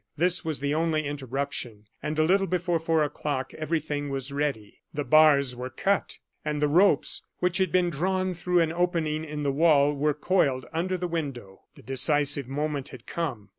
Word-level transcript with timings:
This 0.15 0.43
was 0.43 0.61
the 0.61 0.73
only 0.73 1.05
interruption, 1.05 1.85
and 2.01 2.17
a 2.17 2.23
little 2.23 2.47
before 2.47 2.79
four 2.79 3.03
o'clock 3.03 3.53
everything 3.53 4.09
was 4.09 4.31
ready. 4.31 4.79
The 4.91 5.03
bars 5.03 5.55
were 5.55 5.69
cut, 5.69 6.17
and 6.43 6.59
the 6.59 6.67
ropes, 6.67 7.21
which 7.37 7.59
had 7.59 7.71
been 7.71 7.91
drawn 7.91 8.33
through 8.33 8.61
an 8.61 8.71
opening 8.71 9.23
in 9.23 9.43
the 9.43 9.53
wall, 9.53 9.93
were 9.93 10.15
coiled 10.15 10.65
under 10.73 10.97
the 10.97 11.07
window. 11.07 11.65
The 11.75 11.83
decisive 11.83 12.47
moment 12.47 12.89
had 12.89 13.05
come. 13.05 13.49